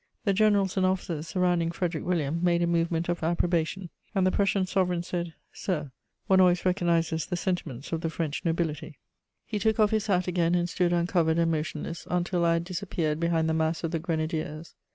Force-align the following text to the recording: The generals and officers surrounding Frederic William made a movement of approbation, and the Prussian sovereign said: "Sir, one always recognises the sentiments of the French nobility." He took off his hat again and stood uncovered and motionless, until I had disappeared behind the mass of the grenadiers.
The 0.25 0.33
generals 0.33 0.77
and 0.77 0.83
officers 0.87 1.27
surrounding 1.27 1.69
Frederic 1.69 2.03
William 2.03 2.43
made 2.43 2.63
a 2.63 2.65
movement 2.65 3.07
of 3.07 3.21
approbation, 3.21 3.91
and 4.15 4.25
the 4.25 4.31
Prussian 4.31 4.65
sovereign 4.65 5.03
said: 5.03 5.35
"Sir, 5.53 5.91
one 6.25 6.41
always 6.41 6.65
recognises 6.65 7.27
the 7.27 7.37
sentiments 7.37 7.91
of 7.91 8.01
the 8.01 8.09
French 8.09 8.43
nobility." 8.43 8.97
He 9.45 9.59
took 9.59 9.79
off 9.79 9.91
his 9.91 10.07
hat 10.07 10.27
again 10.27 10.55
and 10.55 10.67
stood 10.67 10.91
uncovered 10.91 11.37
and 11.37 11.51
motionless, 11.51 12.07
until 12.09 12.43
I 12.45 12.53
had 12.53 12.63
disappeared 12.63 13.19
behind 13.19 13.47
the 13.47 13.53
mass 13.53 13.83
of 13.83 13.91
the 13.91 13.99
grenadiers. 13.99 14.73